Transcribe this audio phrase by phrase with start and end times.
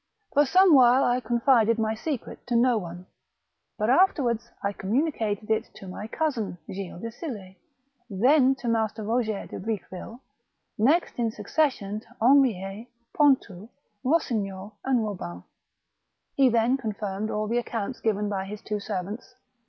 [0.33, 3.05] For some while I confided my secret to no one,
[3.79, 7.55] bnt afterwards I communicated it to my cousin, Gilles de Sill6,
[8.09, 10.19] then to Master Roger de Briqueville,
[10.75, 13.69] next in succession to Henriet, Pontou,
[14.03, 15.43] Rossignol, and Bobin."
[16.33, 19.35] He then confirmed all the accounts given by his two servants.